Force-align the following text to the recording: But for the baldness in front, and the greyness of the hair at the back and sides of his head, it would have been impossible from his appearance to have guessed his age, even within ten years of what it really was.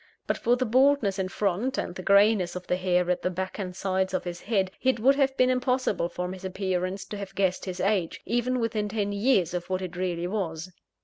But 0.25 0.39
for 0.39 0.55
the 0.55 0.65
baldness 0.65 1.19
in 1.19 1.27
front, 1.27 1.77
and 1.77 1.93
the 1.93 2.01
greyness 2.01 2.55
of 2.55 2.65
the 2.65 2.75
hair 2.75 3.07
at 3.11 3.21
the 3.21 3.29
back 3.29 3.59
and 3.59 3.75
sides 3.75 4.15
of 4.15 4.23
his 4.23 4.41
head, 4.41 4.71
it 4.81 4.99
would 4.99 5.13
have 5.13 5.37
been 5.37 5.51
impossible 5.51 6.09
from 6.09 6.33
his 6.33 6.43
appearance 6.43 7.05
to 7.05 7.17
have 7.17 7.35
guessed 7.35 7.65
his 7.65 7.79
age, 7.79 8.19
even 8.25 8.59
within 8.59 8.89
ten 8.89 9.11
years 9.11 9.53
of 9.53 9.69
what 9.69 9.83
it 9.83 9.95
really 9.95 10.25
was. 10.25 10.71